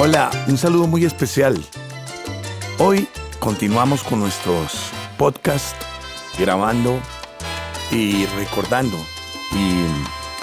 [0.00, 1.62] Hola, un saludo muy especial.
[2.78, 3.06] Hoy
[3.38, 5.76] continuamos con nuestros podcasts,
[6.38, 6.98] grabando
[7.90, 8.96] y recordando
[9.52, 9.84] y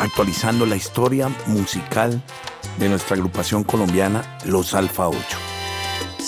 [0.02, 2.22] actualizando la historia musical
[2.78, 5.20] de nuestra agrupación colombiana Los Alfa 8.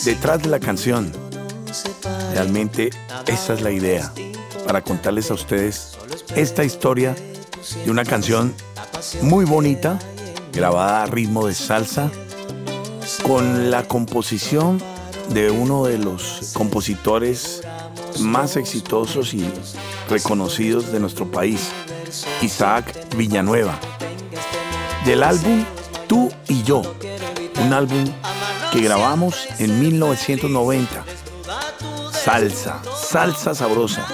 [0.03, 1.13] Detrás de la canción,
[2.33, 2.89] realmente
[3.27, 4.11] esa es la idea,
[4.65, 5.97] para contarles a ustedes
[6.35, 7.15] esta historia
[7.85, 8.53] de una canción
[9.21, 9.99] muy bonita,
[10.51, 12.11] grabada a ritmo de salsa,
[13.23, 14.81] con la composición
[15.29, 17.61] de uno de los compositores
[18.19, 19.45] más exitosos y
[20.09, 21.71] reconocidos de nuestro país,
[22.41, 23.79] Isaac Villanueva.
[25.05, 25.63] Del álbum
[26.07, 26.81] Tú y yo,
[27.63, 28.03] un álbum
[28.73, 31.05] que grabamos en 1990.
[32.11, 34.05] Salsa, salsa sabrosa.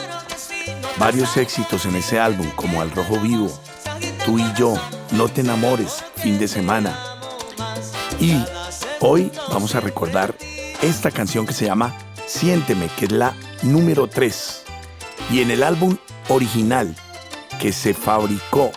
[1.00, 3.52] Varios éxitos en ese álbum como Al Rojo Vivo,
[4.26, 4.76] Tú y yo,
[5.12, 6.96] No te enamores, fin de semana.
[8.20, 8.44] Y
[9.00, 10.36] hoy vamos a recordar
[10.82, 11.96] esta canción que se llama
[12.26, 14.64] Siénteme, que es la número 3.
[15.32, 15.98] Y en el álbum
[16.30, 16.96] original
[17.60, 18.72] que se fabricó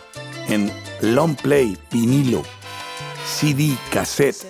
[0.49, 2.43] en long play, vinilo,
[3.27, 4.47] CD, cassette,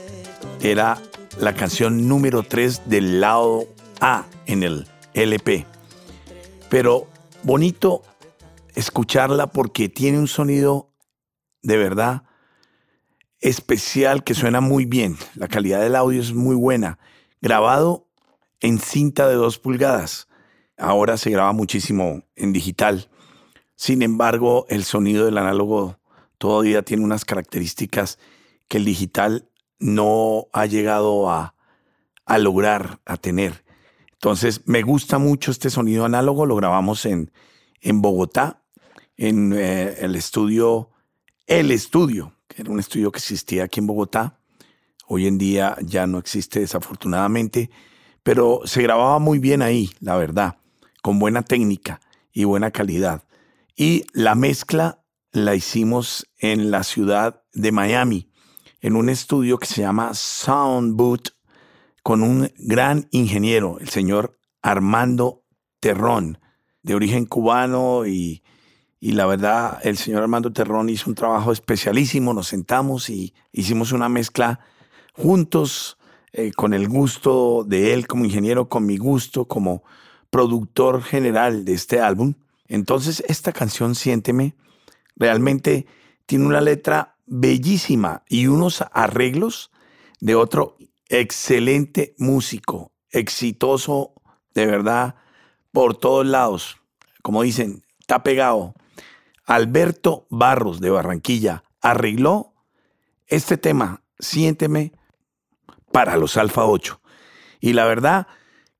[0.61, 0.99] era
[1.39, 3.67] la canción número 3 del lado
[4.01, 5.67] A en el LP.
[6.69, 7.07] Pero
[7.43, 8.03] bonito
[8.75, 10.91] escucharla porque tiene un sonido
[11.63, 12.23] de verdad
[13.41, 15.17] especial que suena muy bien.
[15.35, 16.99] La calidad del audio es muy buena.
[17.41, 18.07] Grabado
[18.61, 20.29] en cinta de 2 pulgadas.
[20.77, 23.11] Ahora se graba muchísimo en digital.
[23.77, 25.99] Sin embargo, el sonido del análogo
[26.39, 28.19] todavía tiene unas características
[28.69, 31.55] que el digital no ha llegado a,
[32.39, 33.65] lograr, a tener.
[34.13, 36.45] Entonces, me gusta mucho este sonido análogo.
[36.45, 37.33] Lo grabamos en,
[37.81, 38.63] en Bogotá,
[39.17, 40.91] en eh, el estudio
[41.47, 44.39] El Estudio, era un estudio que existía aquí en Bogotá.
[45.07, 47.71] Hoy en día ya no existe desafortunadamente,
[48.23, 50.59] pero se grababa muy bien ahí, la verdad,
[51.03, 52.01] con buena técnica
[52.33, 53.25] y buena calidad.
[53.77, 55.03] Y la mezcla
[55.33, 58.31] la hicimos en la ciudad de Miami,
[58.81, 61.35] en un estudio que se llama Sound Boot,
[62.03, 65.45] con un gran ingeniero, el señor Armando
[65.81, 66.39] Terrón,
[66.83, 68.43] de origen cubano y,
[69.01, 73.93] y la verdad, el señor Armando Terrón hizo un trabajo especialísimo, nos sentamos y hicimos
[73.93, 74.61] una mezcla
[75.15, 75.97] juntos
[76.33, 79.83] eh, con el gusto de él como ingeniero, con mi gusto como
[80.29, 82.35] productor general de este álbum.
[82.69, 84.55] Entonces, esta canción, Siénteme,
[85.17, 85.87] realmente
[86.27, 89.71] tiene una letra bellísima y unos arreglos
[90.21, 90.77] de otro
[91.09, 94.13] excelente músico, exitoso
[94.53, 95.15] de verdad
[95.73, 96.77] por todos lados.
[97.23, 98.75] Como dicen, está pegado.
[99.47, 102.55] Alberto Barros de Barranquilla arregló
[103.27, 104.93] este tema, Siénteme,
[105.93, 107.01] para los Alfa 8.
[107.61, 108.27] Y la verdad,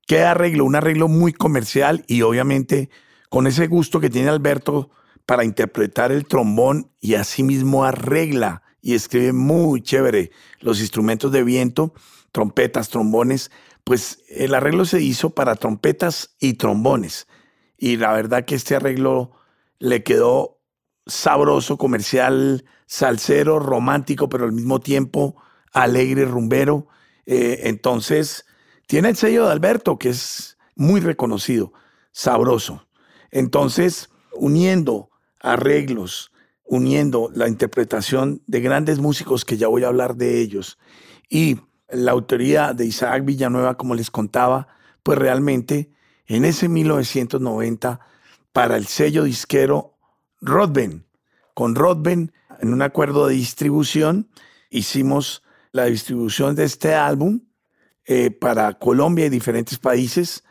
[0.07, 2.89] qué arreglo, un arreglo muy comercial y obviamente
[3.29, 4.89] con ese gusto que tiene Alberto
[5.25, 11.93] para interpretar el trombón y asimismo arregla y escribe muy chévere los instrumentos de viento,
[12.31, 13.51] trompetas, trombones,
[13.83, 17.27] pues el arreglo se hizo para trompetas y trombones.
[17.77, 19.31] Y la verdad que este arreglo
[19.81, 20.61] le quedó
[21.07, 25.35] sabroso, comercial, salsero, romántico, pero al mismo tiempo
[25.73, 26.87] alegre, rumbero.
[27.25, 28.45] Eh, entonces,
[28.85, 31.73] tiene el sello de Alberto, que es muy reconocido,
[32.11, 32.87] sabroso.
[33.31, 35.09] Entonces, uniendo
[35.39, 36.31] arreglos,
[36.63, 40.77] uniendo la interpretación de grandes músicos, que ya voy a hablar de ellos,
[41.27, 41.59] y
[41.89, 44.67] la autoría de Isaac Villanueva, como les contaba,
[45.01, 45.91] pues realmente
[46.27, 47.99] en ese 1990,
[48.53, 49.97] para el sello disquero
[50.41, 51.05] Rodben,
[51.53, 54.29] con Rodben, en un acuerdo de distribución,
[54.69, 57.41] hicimos la distribución de este álbum
[58.05, 60.43] eh, para Colombia y diferentes países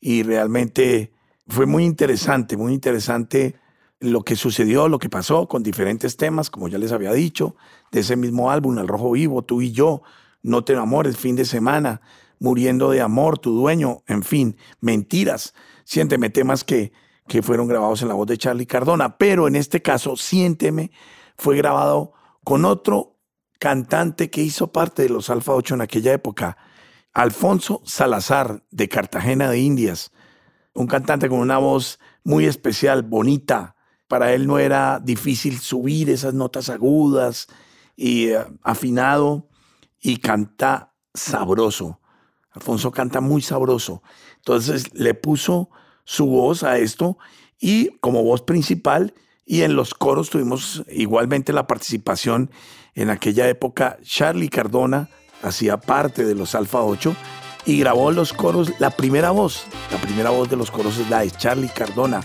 [0.00, 1.12] y realmente
[1.46, 3.56] fue muy interesante, muy interesante
[4.00, 7.56] lo que sucedió, lo que pasó con diferentes temas, como ya les había dicho,
[7.92, 10.02] de ese mismo álbum, El Rojo Vivo, Tú y Yo,
[10.42, 12.00] No te enamores, Fin de Semana,
[12.38, 16.92] Muriendo de Amor, Tu Dueño, en fin, Mentiras, Siénteme, temas que,
[17.26, 20.90] que fueron grabados en la voz de Charlie Cardona, pero en este caso, Siénteme,
[21.36, 22.12] fue grabado
[22.44, 23.16] con otro
[23.58, 26.56] cantante que hizo parte de los Alfa 8 en aquella época,
[27.12, 30.12] Alfonso Salazar, de Cartagena de Indias,
[30.74, 33.76] un cantante con una voz muy especial, bonita.
[34.08, 37.46] Para él no era difícil subir esas notas agudas
[37.96, 39.48] y eh, afinado
[40.00, 42.00] y canta sabroso.
[42.50, 44.02] Alfonso canta muy sabroso.
[44.36, 45.70] Entonces le puso
[46.04, 47.18] su voz a esto
[47.60, 49.14] y como voz principal
[49.46, 52.50] y en los coros tuvimos igualmente la participación
[52.94, 55.08] en aquella época Charlie Cardona,
[55.42, 57.14] hacía parte de los Alfa 8
[57.66, 61.20] y grabó los coros, la primera voz, la primera voz de los coros es la
[61.20, 62.20] de Charlie Cardona,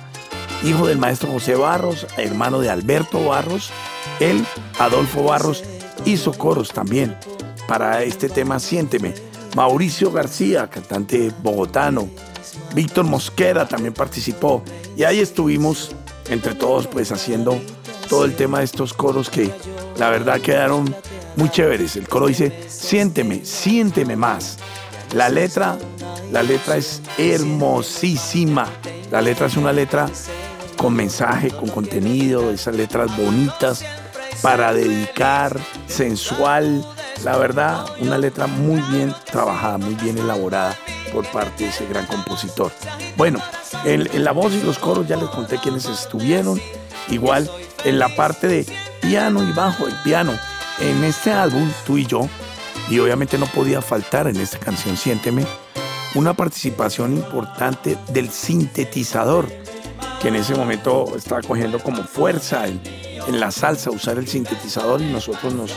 [0.63, 3.71] hijo del maestro José Barros, hermano de Alberto Barros.
[4.19, 4.45] Él,
[4.79, 5.63] Adolfo Barros,
[6.05, 7.15] hizo coros también
[7.67, 9.13] para este tema Siénteme.
[9.55, 12.09] Mauricio García, cantante bogotano.
[12.73, 14.63] Víctor Mosquera también participó.
[14.95, 15.91] Y ahí estuvimos
[16.29, 17.59] entre todos pues haciendo
[18.07, 19.51] todo el tema de estos coros que
[19.97, 20.93] la verdad quedaron
[21.35, 21.95] muy chéveres.
[21.95, 24.57] El coro dice, siénteme, siénteme más.
[25.13, 25.77] La letra,
[26.31, 28.67] la letra es hermosísima.
[29.11, 30.09] La letra es una letra
[30.77, 33.83] con mensaje, con contenido, esas letras bonitas
[34.41, 36.85] para dedicar, sensual.
[37.23, 40.77] La verdad, una letra muy bien trabajada, muy bien elaborada
[41.11, 42.71] por parte de ese gran compositor.
[43.17, 43.39] Bueno,
[43.85, 46.59] en, la voz y los coros ya les conté quiénes estuvieron.
[47.09, 47.49] Igual
[47.85, 48.65] en la parte de
[49.01, 50.33] piano y bajo, el piano.
[50.79, 52.27] En este álbum, tú y yo,
[52.89, 55.45] y obviamente no podía faltar en esta canción Siénteme,
[56.15, 59.47] una participación importante del sintetizador,
[60.21, 62.81] que en ese momento estaba cogiendo como fuerza en,
[63.27, 65.71] en la salsa usar el sintetizador y nosotros nos,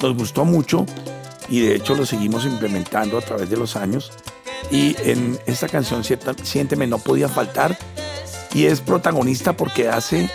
[0.00, 0.84] nos gustó mucho
[1.48, 4.12] y de hecho lo seguimos implementando a través de los años.
[4.70, 7.76] Y en esta canción Siénteme no podía faltar
[8.52, 10.30] y es protagonista porque hace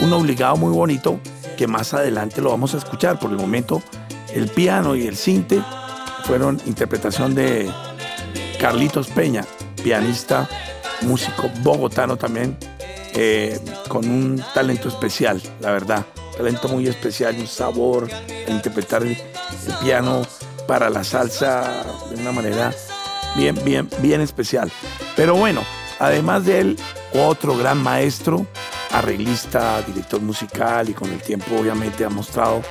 [0.00, 1.20] un obligado muy bonito
[1.56, 3.18] que más adelante lo vamos a escuchar.
[3.18, 3.82] Por el momento,
[4.34, 5.62] el piano y el cinte
[6.24, 7.70] fueron interpretación de
[8.58, 9.44] Carlitos Peña,
[9.82, 10.48] pianista,
[11.02, 12.56] músico bogotano también,
[13.14, 16.06] eh, con un talento especial, la verdad.
[16.36, 18.08] Talento muy especial, un sabor,
[18.48, 19.16] interpretar el,
[19.82, 20.22] piano
[20.66, 22.72] para la salsa de una manera
[23.36, 24.70] bien, bien, bien especial.
[25.16, 25.62] Pero bueno,
[25.98, 26.78] además de él,
[27.14, 28.46] otro gran maestro,
[28.90, 32.62] arreglista, director musical y con el tiempo obviamente ha mostrado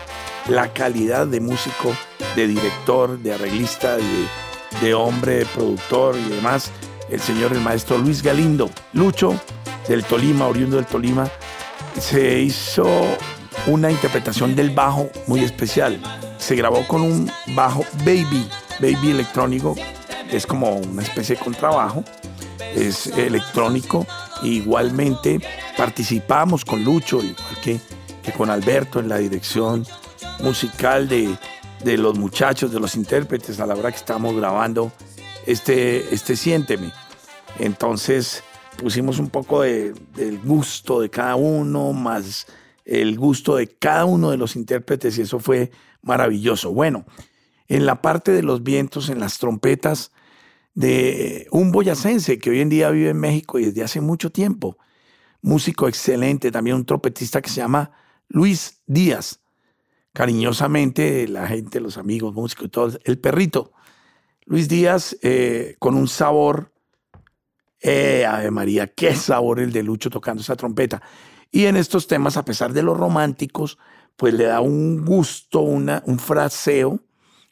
[0.48, 1.96] la calidad de músico,
[2.36, 4.28] de director, de arreglista, de,
[4.82, 6.72] de hombre, de productor y demás,
[7.10, 8.70] el señor, el maestro Luis Galindo.
[8.94, 9.40] Lucho,
[9.88, 11.30] del Tolima, oriundo del Tolima,
[12.00, 12.88] se hizo
[13.68, 16.00] una interpretación del bajo muy especial.
[16.38, 18.50] Se grabó con un bajo baby,
[18.80, 19.76] baby electrónico,
[20.32, 22.04] es como una especie de contrabajo,
[22.76, 24.08] es electrónico.
[24.42, 25.40] Igualmente
[25.78, 27.80] participamos con Lucho, igual que,
[28.24, 29.86] que con Alberto en la dirección
[30.42, 31.36] musical de,
[31.84, 34.92] de, los muchachos, de los intérpretes, a la hora que estamos grabando
[35.46, 36.92] este, este Siénteme.
[37.60, 38.44] Entonces,
[38.78, 42.48] pusimos un poco de, del gusto de cada uno, más
[42.86, 46.72] el gusto de cada uno de los intérpretes y eso fue maravilloso.
[46.74, 47.06] Bueno,
[47.68, 50.12] en la parte de los vientos, en las trompetas
[50.74, 54.78] de un boyacense que hoy en día vive en México y desde hace mucho tiempo,
[55.42, 57.92] músico excelente, también un trompetista que se llama
[58.28, 59.40] Luis Díaz.
[60.14, 63.72] Cariñosamente, la gente, los amigos, músicos y todos, el perrito.
[64.46, 66.72] Luis Díaz eh, con un sabor
[67.82, 71.02] eh, Ave María, qué sabor el de Lucho tocando esa trompeta.
[71.52, 73.78] Y en estos temas, a pesar de los románticos,
[74.16, 77.00] pues le da un gusto, una, un fraseo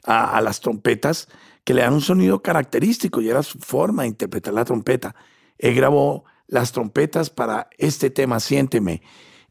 [0.04, 1.28] a, las trompetas
[1.64, 5.16] que le dan un sonido característico y era su forma de interpretar la trompeta.
[5.58, 9.02] Él grabó las trompetas para este tema, Siénteme.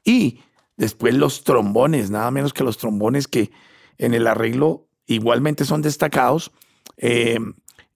[0.04, 0.40] Y
[0.76, 3.50] después los trombones, nada menos que los trombones que
[3.98, 6.52] en el arreglo igualmente son destacados.
[6.96, 7.38] Eh,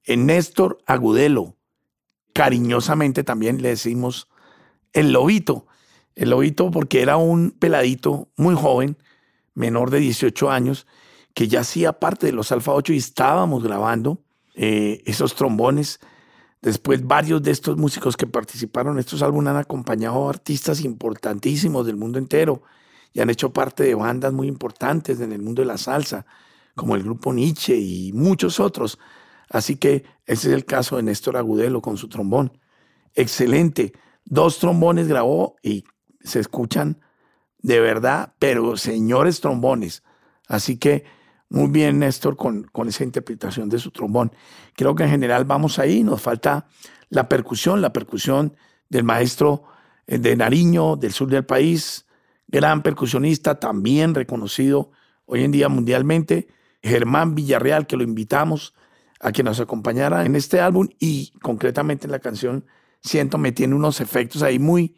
[0.04, 1.56] en Néstor Agudelo,
[2.32, 4.28] cariñosamente también le decimos
[4.92, 5.66] el lobito.
[6.14, 8.98] El lobito porque era un peladito muy joven,
[9.54, 10.86] menor de 18 años,
[11.34, 14.22] que ya hacía parte de los Alfa 8 y estábamos grabando
[14.54, 16.00] eh, esos trombones.
[16.60, 21.86] Después varios de estos músicos que participaron en estos álbumes han acompañado a artistas importantísimos
[21.86, 22.62] del mundo entero
[23.12, 26.24] y han hecho parte de bandas muy importantes en el mundo de la salsa,
[26.74, 28.98] como el grupo Nietzsche y muchos otros.
[29.50, 32.58] Así que ese es el caso de Néstor Agudelo con su trombón.
[33.14, 33.92] Excelente.
[34.24, 35.84] Dos trombones grabó y
[36.20, 37.00] se escuchan
[37.58, 40.02] de verdad, pero señores trombones.
[40.48, 41.04] Así que
[41.52, 44.32] muy bien, Néstor, con, con esa interpretación de su trombón.
[44.74, 46.02] Creo que en general vamos ahí.
[46.02, 46.66] Nos falta
[47.10, 48.56] la percusión, la percusión
[48.88, 49.64] del maestro
[50.06, 52.06] eh, de Nariño, del sur del país,
[52.48, 54.92] gran percusionista, también reconocido
[55.26, 56.48] hoy en día mundialmente,
[56.82, 58.74] Germán Villarreal, que lo invitamos
[59.20, 62.64] a que nos acompañara en este álbum y concretamente en la canción
[63.02, 64.94] Siento me tiene unos efectos ahí muy,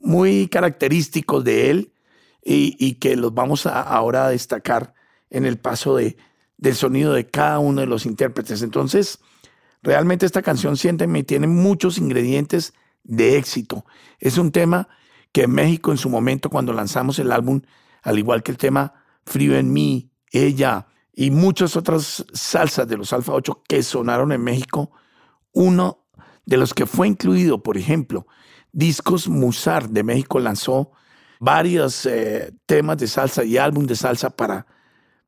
[0.00, 1.92] muy característicos de él
[2.44, 4.94] y, que los vamos a, ahora a destacar
[5.30, 6.16] en el paso de,
[6.56, 8.62] del sonido de cada uno de los intérpretes.
[8.62, 9.18] Entonces,
[9.82, 13.84] realmente esta canción Siénteme tiene muchos ingredientes de éxito.
[14.18, 14.88] Es un tema
[15.32, 17.62] que en México en su momento cuando lanzamos el álbum,
[18.02, 18.94] al igual que el tema
[19.24, 24.42] Frío en mí, ella, y muchas otras salsas de los Alfa 8 que sonaron en
[24.42, 24.90] México,
[25.52, 26.06] uno
[26.46, 28.26] de los que fue incluido, por ejemplo,
[28.72, 30.92] Discos Musar de México lanzó
[31.40, 34.66] varios eh, temas de salsa y álbum de salsa para,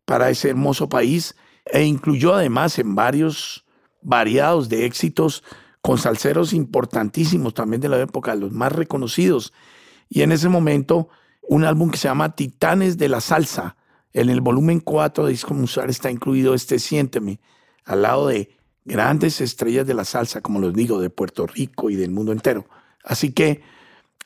[0.04, 3.64] para ese hermoso país e incluyó además en varios
[4.02, 5.44] variados de éxitos
[5.80, 9.52] con salseros importantísimos también de la época, los más reconocidos.
[10.08, 11.08] Y en ese momento,
[11.42, 13.76] un álbum que se llama Titanes de la Salsa.
[14.12, 17.40] En el volumen 4 de Disco Musar está incluido este Siénteme,
[17.84, 21.96] al lado de grandes estrellas de la salsa, como los digo, de Puerto Rico y
[21.96, 22.66] del mundo entero.
[23.04, 23.62] Así que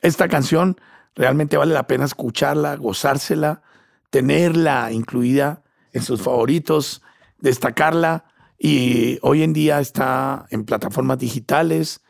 [0.01, 0.79] esta canción
[1.15, 3.61] realmente vale la pena escucharla, gozársela,
[4.09, 5.63] tenerla incluida
[5.95, 7.01] en sus favoritos,
[7.39, 8.25] destacarla
[8.59, 12.01] y hoy en día está en plataformas digitales,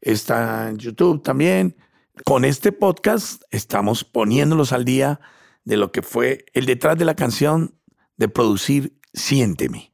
[0.00, 1.76] está en YouTube también.
[2.24, 5.20] Con este podcast estamos poniéndolos al día
[5.64, 7.78] de lo que fue el detrás de la canción
[8.16, 9.92] de producir Siénteme.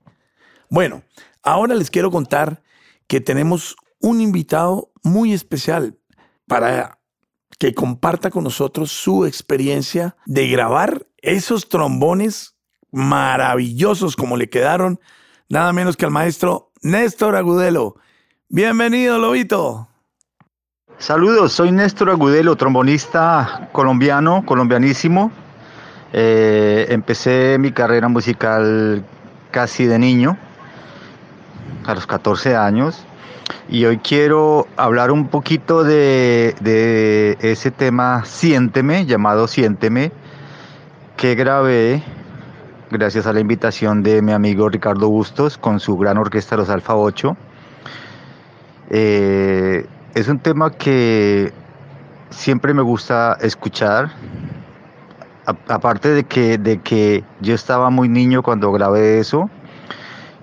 [0.71, 1.03] Bueno,
[1.43, 2.63] ahora les quiero contar
[3.07, 5.99] que tenemos un invitado muy especial
[6.47, 6.99] para
[7.59, 12.54] que comparta con nosotros su experiencia de grabar esos trombones
[12.95, 15.01] maravillosos como le quedaron
[15.49, 17.97] nada menos que al maestro Néstor Agudelo.
[18.49, 19.89] Bienvenido, Lobito.
[20.99, 25.33] Saludos, soy Néstor Agudelo, trombonista colombiano, colombianísimo.
[26.13, 29.05] Eh, empecé mi carrera musical
[29.51, 30.39] casi de niño,
[31.85, 33.05] a los 14 años,
[33.69, 40.13] y hoy quiero hablar un poquito de, de ese tema Siénteme, llamado Siénteme,
[41.17, 42.05] que grabé
[42.91, 46.95] gracias a la invitación de mi amigo Ricardo Bustos con su gran orquesta Los Alfa
[46.95, 47.37] 8.
[48.91, 51.53] Eh, es un tema que
[52.31, 54.11] siempre me gusta escuchar.
[55.69, 59.51] aparte de que, de que yo estaba muy niño cuando grabé eso.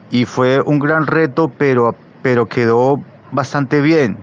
[0.09, 4.17] Y fue un gran reto, pero, pero quedó bastante bien.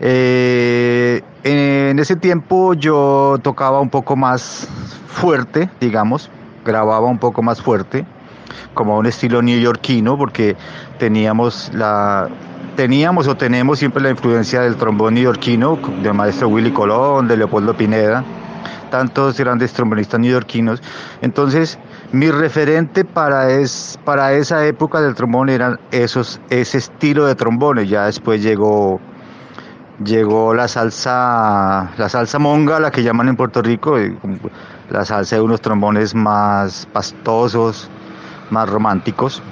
[0.00, 4.68] Eh, en ese tiempo yo tocaba un poco más
[5.08, 6.30] fuerte, digamos,
[6.68, 8.04] grababa un poco más fuerte,
[8.74, 10.54] como un estilo neoyorquino, porque
[10.98, 12.28] teníamos la
[12.76, 17.76] teníamos o tenemos siempre la influencia del trombón neoyorquino, del maestro Willy Colón, de Leopoldo
[17.76, 18.22] Pineda,
[18.90, 20.80] tantos grandes trombonistas neoyorquinos.
[21.20, 21.76] Entonces,
[22.12, 27.88] mi referente para, es, para esa época del trombón era esos, ese estilo de trombones.
[27.88, 29.00] Ya después llegó,
[30.04, 33.96] llegó la salsa, la salsa monga, la que llaman en Puerto Rico,
[34.90, 37.88] la salsa de unos trombones más pastosos,
[38.50, 39.42] más románticos.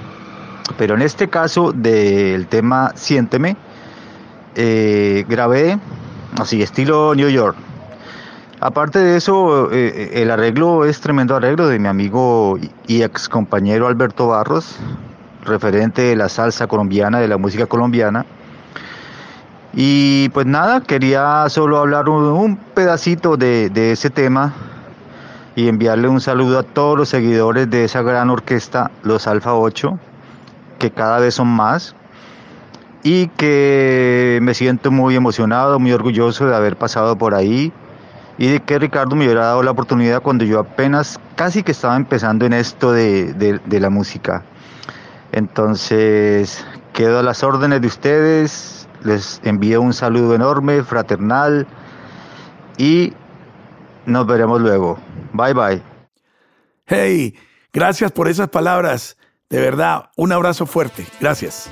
[0.77, 3.55] Pero en este caso del tema Siénteme,
[4.55, 5.79] eh, grabé
[6.39, 7.55] así, estilo New York.
[8.59, 13.87] Aparte de eso, eh, el arreglo es tremendo arreglo de mi amigo y ex compañero
[13.87, 14.77] Alberto Barros,
[15.45, 18.25] referente de la salsa colombiana, de la música colombiana.
[19.73, 24.53] Y pues nada, quería solo hablar un, pedacito de, de ese tema
[25.57, 29.97] y enviarle un saludo a todos los seguidores de esa gran orquesta, los Alfa 8,
[30.77, 31.95] que cada vez son más
[33.01, 37.73] y que me siento muy emocionado, muy orgulloso de haber pasado por ahí
[38.37, 41.95] y de que Ricardo me hubiera dado la oportunidad cuando yo apenas casi que estaba
[41.95, 44.43] empezando en esto de, de la música.
[45.31, 51.65] Entonces, quedo a las órdenes de ustedes, les envío un saludo enorme, fraternal
[52.77, 53.15] y
[54.07, 54.97] nos veremos luego.
[55.33, 55.83] Bye bye.
[56.85, 57.35] Hey,
[57.73, 59.17] gracias por esas palabras.
[59.49, 61.05] De verdad, un abrazo fuerte.
[61.19, 61.69] Gracias.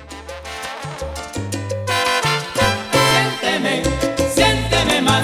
[3.39, 3.84] Siénteme,
[4.30, 5.24] siénteme más,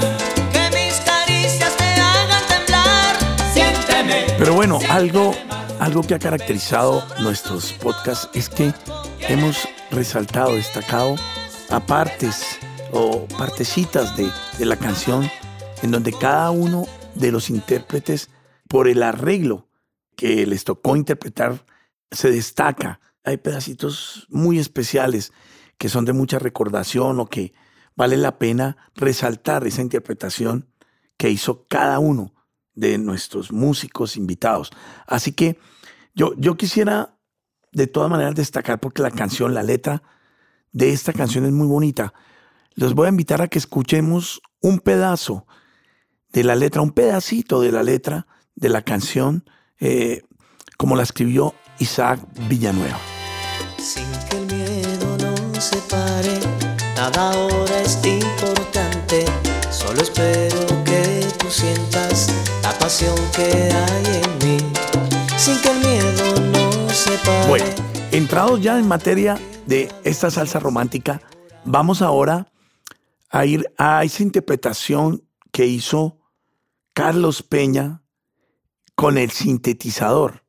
[0.53, 3.15] que mis caricias te hagan temblar.
[3.53, 4.25] Siénteme.
[4.38, 5.34] Pero bueno, algo,
[5.80, 8.74] algo que ha caracterizado nuestros podcasts es que
[9.27, 11.15] hemos resaltado, destacado
[11.70, 12.58] a partes
[12.94, 15.30] o partecitas de, de la canción
[15.82, 18.30] en donde cada uno de los intérpretes
[18.68, 19.68] por el arreglo
[20.15, 21.65] que les tocó interpretar
[22.12, 23.00] se destaca.
[23.24, 25.32] Hay pedacitos muy especiales
[25.77, 27.53] que son de mucha recordación o que
[27.96, 30.68] vale la pena resaltar esa interpretación
[31.18, 32.34] que hizo cada uno
[32.74, 34.72] de nuestros músicos invitados.
[35.08, 35.60] Así que
[36.13, 37.18] yo, yo quisiera
[37.72, 40.03] de todas maneras destacar porque la canción, la letra
[40.72, 42.13] de esta canción es muy bonita.
[42.74, 45.46] Les voy a invitar a que escuchemos un pedazo
[46.31, 49.43] de la letra, un pedacito de la letra de la canción,
[49.79, 50.21] eh,
[50.77, 53.00] como la escribió Isaac Villanueva.
[53.77, 56.39] Sin que el miedo nos separe,
[56.95, 59.25] nada ahora es importante.
[59.71, 62.29] Solo espero que tú sientas
[62.61, 64.57] la pasión que hay en mí.
[65.38, 67.47] Sin que el miedo nos separe.
[67.47, 67.65] Bueno,
[68.11, 71.21] entrados ya en materia de esta salsa romántica,
[71.65, 72.51] vamos ahora
[73.29, 76.21] a ir a esa interpretación que hizo
[76.93, 78.03] Carlos Peña
[78.95, 80.43] con el sintetizador,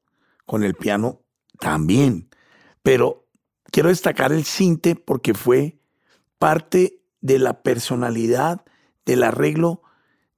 [0.45, 1.23] con el piano
[1.59, 2.29] también.
[2.83, 3.29] Pero
[3.71, 5.81] quiero destacar el sinte porque fue
[6.39, 8.65] parte de la personalidad,
[9.07, 9.83] del arreglo,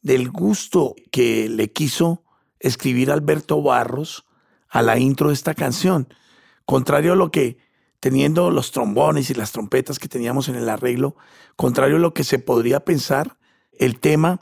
[0.02, 2.24] del gusto que le quiso
[2.60, 4.26] escribir Alberto Barros
[4.68, 6.08] a la intro de esta canción.
[6.66, 7.58] Contrario a lo que,
[8.00, 11.16] teniendo los trombones y las trompetas que teníamos en el arreglo,
[11.56, 13.38] contrario a lo que se podría pensar,
[13.72, 14.40] el tema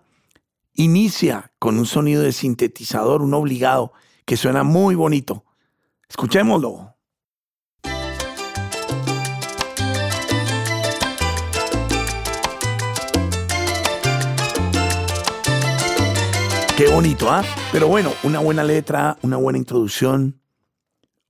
[0.74, 3.92] inicia con un sonido de sintetizador, un obligado,
[4.24, 5.44] que suena muy bonito.
[6.08, 6.94] Escuchémoslo.
[16.76, 17.44] Qué bonito, ¿ah?
[17.70, 20.40] Pero bueno, una buena letra, una buena introducción,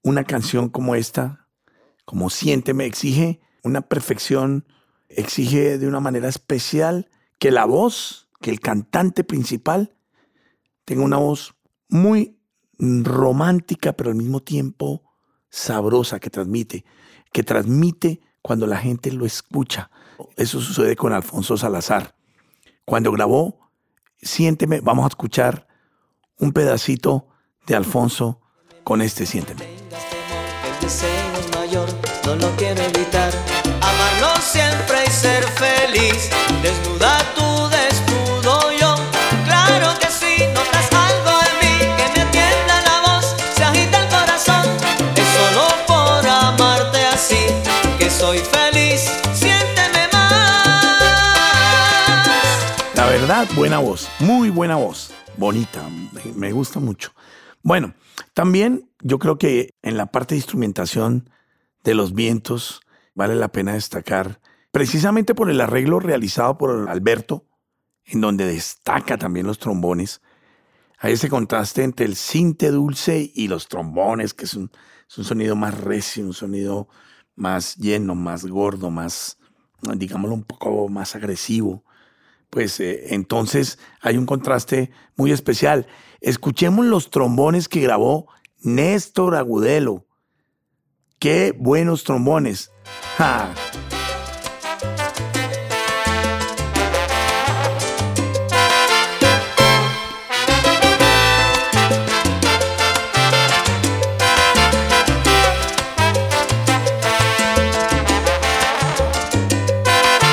[0.03, 1.49] una canción como esta,
[2.05, 4.67] como Siénteme, exige una perfección,
[5.09, 9.97] exige de una manera especial que la voz, que el cantante principal
[10.85, 11.55] tenga una voz
[11.89, 12.39] muy
[12.79, 15.15] romántica, pero al mismo tiempo
[15.49, 16.85] sabrosa que transmite,
[17.33, 19.91] que transmite cuando la gente lo escucha.
[20.37, 22.17] Eso sucede con Alfonso Salazar.
[22.85, 23.71] Cuando grabó
[24.21, 25.67] Siénteme, vamos a escuchar
[26.39, 27.29] un pedacito
[27.67, 28.41] de Alfonso
[28.85, 29.67] con este Siénteme.
[33.81, 36.31] Amarlo siempre y ser feliz.
[36.63, 37.42] Desnuda
[53.57, 55.89] buena voz, muy buena voz, bonita,
[56.37, 57.13] me- gusta mucho.
[57.63, 57.95] Bueno,
[58.35, 61.31] también yo creo que en la parte de instrumentación
[61.83, 62.83] de los vientos
[63.15, 67.47] vale la pena destacar, precisamente por el arreglo realizado por Alberto,
[68.05, 70.21] en donde destaca también los trombones,
[70.99, 74.71] hay ese contraste entre el cinte dulce y los trombones, que es un,
[75.09, 76.87] es un sonido más recio, un sonido
[77.35, 79.39] más lleno, más gordo, más,
[79.81, 81.83] digámoslo, un poco más agresivo
[82.53, 85.87] pues eh, entonces hay un contraste muy especial.
[86.21, 88.29] Escuchemos los trombones que grabó
[88.61, 90.07] Néstor Agudelo.
[91.19, 92.71] Qué buenos trombones.
[93.17, 93.55] ¡Ja!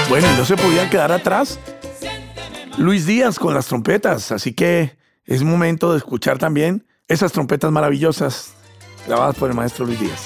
[0.09, 1.57] Bueno, y no se podían quedar atrás
[2.79, 8.53] Luis Díaz con las trompetas, así que es momento de escuchar también esas trompetas maravillosas
[9.05, 10.23] grabadas por el maestro Luis Díaz.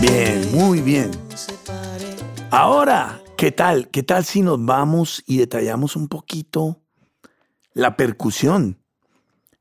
[0.00, 1.10] Bien, muy bien.
[2.50, 3.90] Ahora, ¿qué tal?
[3.90, 6.80] ¿Qué tal si nos vamos y detallamos un poquito
[7.74, 8.81] la percusión?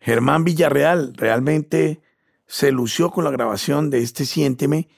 [0.01, 2.01] Germán Villarreal realmente
[2.47, 4.89] se lució con la grabación de este Siénteme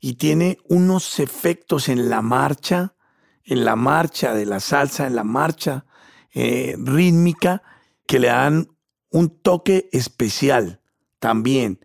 [0.00, 2.94] y tiene unos efectos en la marcha,
[3.42, 5.86] en la marcha de la salsa, en la marcha
[6.34, 7.62] eh, rítmica,
[8.06, 8.68] que le dan
[9.10, 10.82] un toque especial
[11.18, 11.80] también.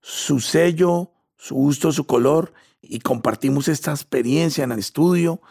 [0.00, 5.42] Su sello, su gusto, su color, y compartimos esta experiencia en el estudio.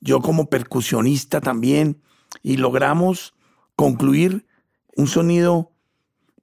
[0.00, 2.02] Yo como percusionista también,
[2.42, 3.34] y logramos
[3.76, 4.46] concluir
[5.00, 5.72] un sonido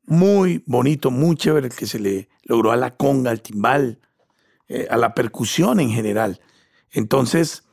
[0.05, 3.99] muy bonito, muy chévere que se le logró a la conga, al timbal,
[4.67, 6.41] eh, a la percusión en general.
[6.91, 7.63] Entonces,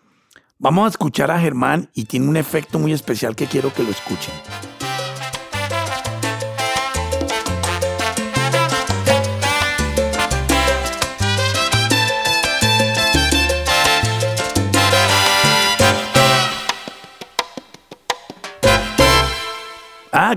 [0.59, 3.91] vamos a escuchar a Germán y tiene un efecto muy especial que quiero que lo
[3.91, 4.35] escuchen.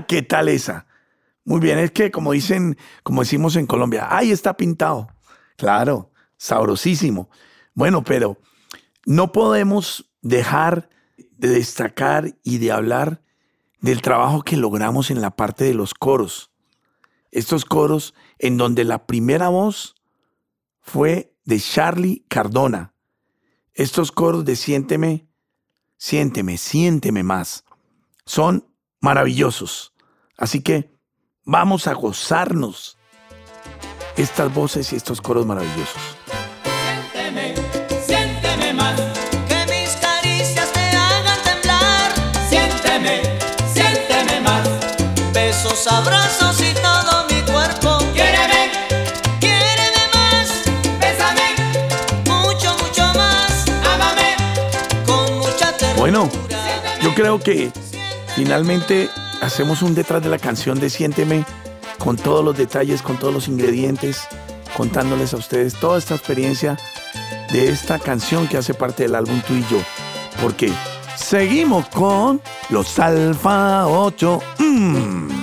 [0.06, 0.86] ¿Qué tal esa?
[1.44, 5.08] Muy bien, es que como dicen, como decimos en Colombia, ahí está pintado.
[5.56, 7.30] Claro, sabrosísimo.
[7.74, 8.38] Bueno, pero
[9.06, 10.90] no podemos dejar
[11.38, 13.22] de destacar y de hablar
[13.80, 16.50] del trabajo que logramos en la parte de los coros.
[17.30, 19.94] Estos coros en donde la primera voz
[20.80, 22.94] fue de Charlie Cardona.
[23.74, 25.28] Estos coros de siénteme,
[25.96, 27.64] siénteme, siénteme más.
[28.24, 28.67] Son
[29.00, 29.92] maravillosos.
[30.36, 30.90] Así que
[31.44, 32.98] vamos a gozarnos
[34.16, 36.00] estas voces y estos coros maravillosos.
[37.12, 37.54] Siénteme,
[38.06, 39.00] siénteme más.
[39.48, 42.12] Que mis caricias te hagan temblar.
[42.48, 43.22] Siénteme,
[43.72, 44.68] siénteme más.
[45.32, 47.98] Besos, abrazos y todo mi cuerpo.
[48.12, 48.70] Quiéreme,
[49.40, 50.48] quiéreme más.
[51.00, 51.54] Bésame,
[52.26, 53.66] mucho, mucho más.
[53.94, 54.36] Ámame
[55.06, 56.00] con mucha ternura.
[56.00, 56.28] Bueno,
[57.02, 57.72] yo creo que
[58.38, 61.44] finalmente hacemos un detrás de la canción de Siénteme
[61.98, 64.28] con todos los detalles, con todos los ingredientes,
[64.76, 66.78] contándoles a ustedes toda esta experiencia
[67.50, 69.78] de esta canción que hace parte del álbum Tú y yo.
[70.40, 70.72] Porque
[71.16, 74.40] seguimos con los Alfa 8.
[74.60, 75.37] Mm.